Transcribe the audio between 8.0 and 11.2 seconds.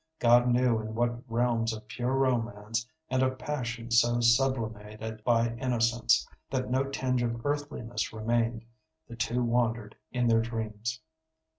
remained, the two wandered in their dreams.